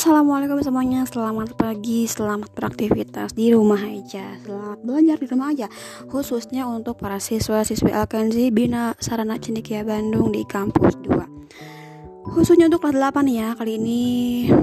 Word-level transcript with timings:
Assalamualaikum 0.00 0.64
semuanya, 0.64 1.04
selamat 1.04 1.60
pagi, 1.60 2.08
selamat 2.08 2.56
beraktivitas 2.56 3.36
di 3.36 3.52
rumah 3.52 3.84
aja, 3.84 4.32
selamat 4.48 4.80
belajar 4.80 5.20
di 5.20 5.26
rumah 5.28 5.52
aja, 5.52 5.68
khususnya 6.08 6.64
untuk 6.64 6.96
para 6.96 7.20
siswa-siswi 7.20 7.92
Alkenzi 7.92 8.48
Bina 8.48 8.96
Sarana 8.96 9.36
Cendekia 9.36 9.84
Bandung 9.84 10.32
di 10.32 10.40
kampus 10.48 10.96
2. 11.04 12.32
Khususnya 12.32 12.72
untuk 12.72 12.80
kelas 12.80 12.96
8 13.12 13.28
ya, 13.28 13.52
kali 13.52 13.76
ini 13.76 14.00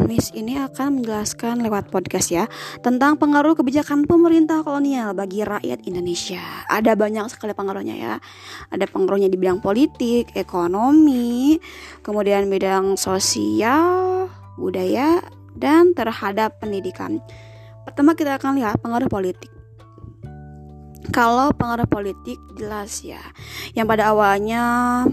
Miss 0.10 0.34
ini 0.34 0.58
akan 0.58 1.06
menjelaskan 1.06 1.62
lewat 1.62 1.94
podcast 1.94 2.34
ya 2.34 2.50
tentang 2.82 3.22
pengaruh 3.22 3.54
kebijakan 3.54 4.10
pemerintah 4.10 4.66
kolonial 4.66 5.14
bagi 5.14 5.46
rakyat 5.46 5.86
Indonesia. 5.86 6.42
Ada 6.66 6.98
banyak 6.98 7.30
sekali 7.30 7.54
pengaruhnya 7.54 7.94
ya. 7.94 8.14
Ada 8.74 8.90
pengaruhnya 8.90 9.30
di 9.30 9.38
bidang 9.38 9.62
politik, 9.62 10.34
ekonomi, 10.34 11.62
kemudian 12.02 12.50
bidang 12.50 12.98
sosial, 12.98 14.32
budaya, 14.58 15.22
dan 15.58 15.94
terhadap 15.94 16.58
pendidikan. 16.60 17.22
Pertama 17.86 18.14
kita 18.14 18.36
akan 18.38 18.60
lihat 18.60 18.82
pengaruh 18.84 19.08
politik. 19.10 19.50
Kalau 21.16 21.56
pengaruh 21.56 21.88
politik 21.88 22.36
jelas 22.60 23.00
ya, 23.00 23.22
yang 23.74 23.88
pada 23.88 24.12
awalnya 24.12 25.06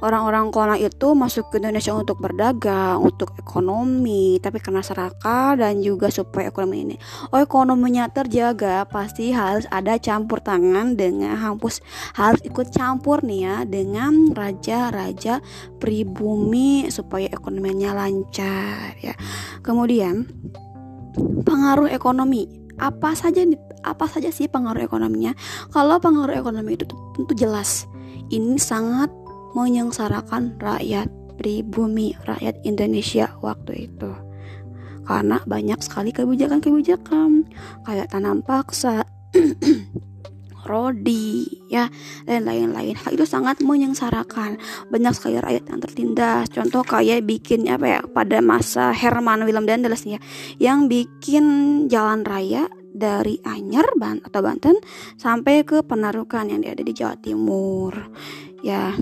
orang-orang 0.00 0.52
kolonial 0.52 0.90
itu 0.90 1.12
masuk 1.12 1.52
ke 1.52 1.62
Indonesia 1.62 1.92
untuk 1.96 2.20
berdagang, 2.20 3.00
untuk 3.00 3.36
ekonomi, 3.36 4.40
tapi 4.40 4.58
karena 4.60 4.80
serakah 4.84 5.56
dan 5.56 5.80
juga 5.80 6.08
supaya 6.08 6.48
ekonomi 6.48 6.92
ini, 6.92 6.96
oh 7.32 7.40
ekonominya 7.40 8.08
terjaga, 8.12 8.84
pasti 8.88 9.32
harus 9.32 9.64
ada 9.68 9.96
campur 10.00 10.40
tangan 10.40 10.96
dengan 10.96 11.36
hampus 11.36 11.80
harus 12.16 12.40
ikut 12.44 12.72
campur 12.72 13.22
nih 13.24 13.40
ya 13.46 13.56
dengan 13.64 14.32
raja-raja 14.32 15.40
pribumi 15.78 16.88
supaya 16.88 17.28
ekonominya 17.30 17.94
lancar 17.96 18.96
ya. 19.00 19.14
Kemudian 19.60 20.26
pengaruh 21.44 21.90
ekonomi 21.90 22.46
apa 22.80 23.12
saja 23.12 23.44
apa 23.84 24.08
saja 24.08 24.32
sih 24.32 24.48
pengaruh 24.48 24.84
ekonominya? 24.84 25.36
Kalau 25.72 26.00
pengaruh 26.00 26.36
ekonomi 26.36 26.76
itu 26.76 26.88
tentu 27.16 27.32
jelas 27.36 27.84
ini 28.30 28.56
sangat 28.56 29.10
menyengsarakan 29.56 30.58
rakyat 30.60 31.08
pribumi, 31.40 32.12
rakyat 32.28 32.60
Indonesia 32.68 33.32
waktu 33.40 33.88
itu. 33.88 34.12
Karena 35.08 35.42
banyak 35.42 35.80
sekali 35.80 36.12
kebijakan-kebijakan 36.12 37.48
kayak 37.88 38.12
tanam 38.12 38.44
paksa, 38.44 39.02
rodi, 40.70 41.48
ya, 41.72 41.88
dan 42.28 42.46
lain-lain. 42.46 42.94
Hal 42.94 43.16
itu 43.16 43.26
sangat 43.26 43.58
menyengsarakan. 43.64 44.60
Banyak 44.92 45.12
sekali 45.16 45.40
rakyat 45.40 45.64
yang 45.66 45.80
tertindas. 45.80 46.46
Contoh 46.52 46.84
kayak 46.84 47.26
bikin 47.26 47.66
apa 47.66 47.86
ya 47.88 48.00
pada 48.04 48.38
masa 48.44 48.92
Herman 48.94 49.42
Willem 49.48 49.66
Dandeles 49.66 50.04
ya, 50.06 50.20
yang 50.60 50.86
bikin 50.86 51.86
jalan 51.90 52.22
raya 52.22 52.68
dari 52.90 53.38
Anyer 53.46 53.86
atau 53.98 54.40
Banten 54.42 54.76
sampai 55.14 55.62
ke 55.62 55.82
Penarukan 55.86 56.46
yang 56.46 56.62
ada 56.62 56.82
di 56.82 56.92
Jawa 56.94 57.16
Timur. 57.18 57.94
Ya, 58.60 58.92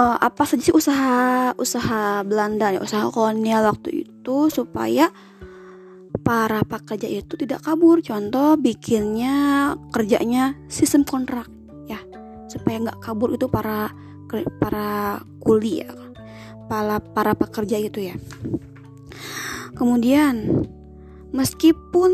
uh, 0.00 0.16
apa 0.16 0.42
saja 0.48 0.62
sih 0.64 0.74
usaha 0.74 1.52
usaha 1.60 2.24
Belanda 2.24 2.72
ya 2.72 2.80
usaha 2.80 3.12
kolonial 3.12 3.68
waktu 3.68 4.08
itu 4.08 4.48
supaya 4.48 5.12
para 6.24 6.64
pekerja 6.64 7.06
itu 7.06 7.36
tidak 7.36 7.62
kabur? 7.62 8.00
Contoh 8.00 8.56
bikinnya 8.56 9.76
kerjanya 9.92 10.56
sistem 10.66 11.04
kontrak 11.04 11.46
ya. 11.86 12.00
Supaya 12.48 12.88
nggak 12.88 13.00
kabur 13.04 13.36
itu 13.36 13.46
para 13.46 13.92
para 14.58 15.20
kuli 15.44 15.84
ya. 15.84 15.92
Para 16.66 16.98
para 17.02 17.36
pekerja 17.36 17.76
itu 17.78 18.10
ya. 18.10 18.16
Kemudian 19.76 20.66
meskipun 21.30 22.10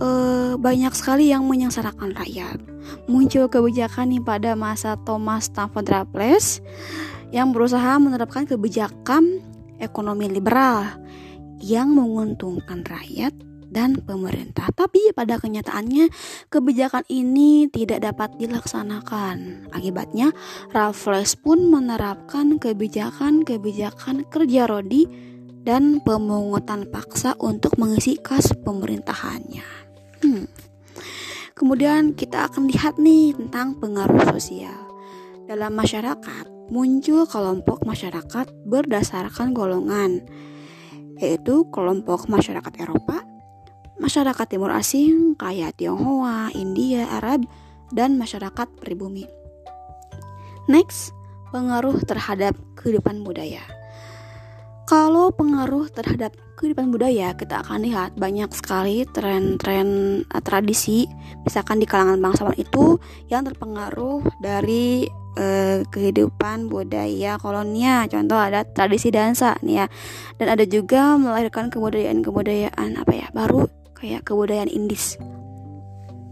uh, 0.00 0.54
banyak 0.58 0.94
sekali 0.94 1.30
yang 1.30 1.46
menyengsarakan 1.46 2.14
rakyat. 2.14 2.58
Muncul 3.10 3.50
kebijakan 3.50 4.14
nih 4.14 4.22
pada 4.22 4.56
masa 4.56 4.96
Thomas 5.02 5.50
Stafford 5.50 5.90
Raffles 5.90 6.62
yang 7.34 7.50
berusaha 7.50 7.98
menerapkan 7.98 8.46
kebijakan 8.46 9.42
ekonomi 9.82 10.30
liberal 10.30 10.86
yang 11.58 11.92
menguntungkan 11.96 12.86
rakyat 12.86 13.34
dan 13.74 13.98
pemerintah. 13.98 14.70
Tapi 14.70 15.10
pada 15.10 15.42
kenyataannya 15.42 16.06
kebijakan 16.46 17.02
ini 17.10 17.66
tidak 17.66 18.06
dapat 18.06 18.38
dilaksanakan. 18.38 19.66
Akibatnya 19.74 20.30
Raffles 20.70 21.34
pun 21.34 21.66
menerapkan 21.66 22.62
kebijakan-kebijakan 22.62 24.30
kerja 24.30 24.70
rodi 24.70 25.10
dan 25.66 25.98
pemungutan 26.04 26.86
paksa 26.86 27.34
untuk 27.42 27.74
mengisi 27.80 28.14
kas 28.20 28.54
pemerintahannya. 28.62 29.83
Hmm. 30.24 30.48
Kemudian 31.52 32.16
kita 32.16 32.48
akan 32.48 32.64
lihat 32.72 32.96
nih 32.96 33.36
tentang 33.36 33.76
pengaruh 33.76 34.24
sosial. 34.32 34.88
Dalam 35.44 35.76
masyarakat 35.76 36.48
muncul 36.72 37.28
kelompok 37.28 37.84
masyarakat 37.84 38.48
berdasarkan 38.64 39.52
golongan, 39.52 40.24
yaitu 41.20 41.68
kelompok 41.68 42.24
masyarakat 42.32 42.72
Eropa, 42.80 43.20
masyarakat 44.00 44.46
Timur 44.48 44.72
Asing 44.72 45.36
kayak 45.36 45.76
Tionghoa, 45.76 46.48
India, 46.56 47.04
Arab, 47.20 47.44
dan 47.92 48.16
masyarakat 48.16 48.80
pribumi. 48.80 49.28
Next, 50.72 51.12
pengaruh 51.52 52.00
terhadap 52.00 52.56
kehidupan 52.80 53.20
budaya. 53.28 53.60
Kalau 54.84 55.32
pengaruh 55.32 55.88
terhadap 55.88 56.36
kehidupan 56.60 56.92
budaya, 56.92 57.32
kita 57.32 57.64
akan 57.64 57.88
lihat 57.88 58.20
banyak 58.20 58.52
sekali 58.52 59.08
tren-tren 59.08 60.20
uh, 60.28 60.44
tradisi, 60.44 61.08
misalkan 61.40 61.80
di 61.80 61.88
kalangan 61.88 62.20
bangsawan 62.20 62.52
itu 62.60 63.00
yang 63.32 63.48
terpengaruh 63.48 64.20
dari 64.44 65.08
uh, 65.40 65.80
kehidupan 65.88 66.68
budaya 66.68 67.40
kolonial. 67.40 68.04
Contoh 68.12 68.36
ada 68.36 68.68
tradisi 68.68 69.08
dansa 69.08 69.56
nih 69.64 69.82
ya, 69.82 69.86
dan 70.36 70.52
ada 70.52 70.68
juga 70.68 71.16
melahirkan 71.16 71.72
kebudayaan-kebudayaan 71.72 73.00
apa 73.00 73.12
ya 73.16 73.26
baru 73.32 73.64
kayak 73.96 74.28
kebudayaan 74.28 74.68
Indis. 74.68 75.16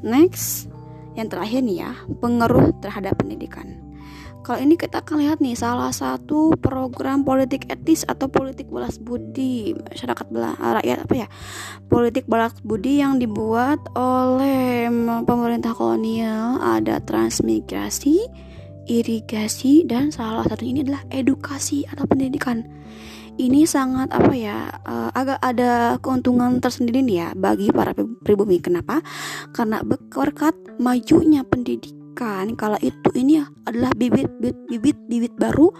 Next, 0.04 0.68
yang 1.16 1.32
terakhir 1.32 1.64
nih 1.64 1.88
ya, 1.88 1.96
pengaruh 2.20 2.76
terhadap 2.84 3.16
pendidikan. 3.16 3.80
Kalau 4.42 4.58
ini 4.58 4.74
kita 4.74 5.06
akan 5.06 5.22
lihat 5.22 5.38
nih 5.38 5.54
salah 5.54 5.94
satu 5.94 6.58
program 6.58 7.22
politik 7.22 7.70
etis 7.70 8.02
atau 8.02 8.26
politik 8.26 8.66
balas 8.74 8.98
budi 8.98 9.70
masyarakat 9.70 10.26
bela 10.34 10.58
rakyat 10.58 11.06
apa 11.06 11.14
ya 11.14 11.28
politik 11.86 12.26
balas 12.26 12.50
budi 12.66 12.98
yang 12.98 13.22
dibuat 13.22 13.78
oleh 13.94 14.90
pemerintah 15.22 15.70
kolonial 15.78 16.58
ada 16.58 16.98
transmigrasi, 17.06 18.26
irigasi 18.90 19.86
dan 19.86 20.10
salah 20.10 20.42
satu 20.42 20.66
ini 20.66 20.82
adalah 20.82 21.06
edukasi 21.14 21.86
atau 21.86 22.02
pendidikan. 22.10 22.66
Ini 23.32 23.64
sangat 23.64 24.12
apa 24.12 24.34
ya 24.36 24.68
uh, 24.84 25.08
agak 25.14 25.38
ada 25.40 25.96
keuntungan 26.02 26.58
tersendiri 26.58 27.00
nih 27.00 27.16
ya 27.16 27.28
bagi 27.32 27.70
para 27.70 27.94
pribumi. 27.96 28.58
Kenapa? 28.58 29.00
Karena 29.56 29.80
berkat 29.86 30.52
majunya 30.82 31.40
pendidikan 31.46 32.01
kan 32.12 32.54
kalau 32.54 32.78
itu 32.80 33.08
ini 33.16 33.42
adalah 33.64 33.92
bibit-bibit 33.96 34.98
bibit 35.08 35.34
baru 35.36 35.72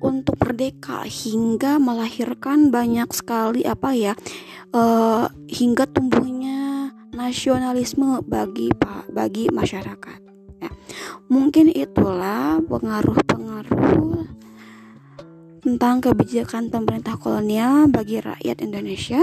untuk 0.00 0.40
merdeka 0.40 1.04
hingga 1.04 1.76
melahirkan 1.76 2.72
banyak 2.72 3.08
sekali 3.12 3.62
apa 3.68 3.92
ya 3.92 4.12
uh, 4.72 5.28
hingga 5.46 5.84
tumbuhnya 5.84 6.90
nasionalisme 7.12 8.24
bagi 8.24 8.72
pak 8.72 9.12
bagi 9.12 9.52
masyarakat 9.52 10.20
ya. 10.64 10.70
mungkin 11.28 11.68
itulah 11.68 12.64
pengaruh-pengaruh 12.64 14.24
tentang 15.60 16.00
kebijakan 16.00 16.72
pemerintah 16.72 17.20
kolonial 17.20 17.84
bagi 17.92 18.24
rakyat 18.24 18.64
Indonesia 18.64 19.20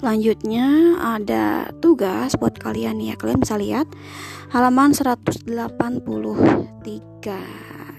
Selanjutnya 0.00 0.96
ada 0.96 1.68
tugas 1.84 2.32
buat 2.40 2.56
kalian 2.56 3.04
ya. 3.04 3.20
Kalian 3.20 3.44
bisa 3.44 3.60
lihat 3.60 3.84
halaman 4.48 4.96
183 4.96 5.44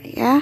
ya. 0.09 0.41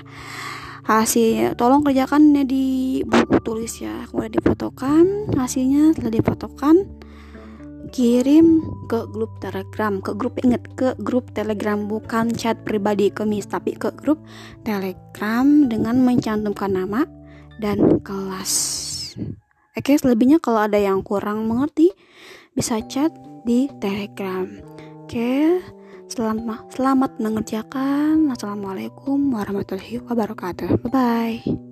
Hasil 0.87 1.59
tolong 1.59 1.83
kerjakan 1.83 2.31
ya 2.31 2.47
di 2.47 3.03
buku 3.03 3.43
tulis 3.43 3.83
ya. 3.83 4.07
Kemudian 4.07 4.39
difotokan, 4.39 5.35
hasilnya 5.35 5.99
telah 5.99 6.15
difotokan 6.15 6.87
kirim 7.91 8.63
ke 8.87 9.11
grup 9.11 9.35
telegram 9.43 9.99
ke 9.99 10.15
grup 10.15 10.39
inget 10.39 10.63
ke 10.77 10.95
grup 11.01 11.27
telegram 11.33 11.89
bukan 11.89 12.29
chat 12.31 12.55
pribadi 12.61 13.09
kemis 13.09 13.49
tapi 13.49 13.73
ke 13.73 13.89
grup 13.97 14.21
telegram 14.61 15.65
dengan 15.67 15.97
mencantumkan 16.05 16.69
nama 16.69 17.03
dan 17.57 17.99
kelas 18.05 18.53
Oke, 19.77 19.95
selebihnya 19.95 20.41
kalau 20.41 20.65
ada 20.65 20.77
yang 20.81 21.05
kurang 21.05 21.45
mengerti 21.45 21.93
bisa 22.57 22.81
chat 22.89 23.13
di 23.45 23.69
Telegram. 23.77 24.45
Oke, 25.05 25.61
selamat 26.09 26.73
selamat 26.73 27.11
mengerjakan. 27.21 28.33
Assalamualaikum 28.33 29.29
warahmatullahi 29.29 30.01
wabarakatuh. 30.05 30.89
Bye 30.89 30.91
bye. 30.91 31.68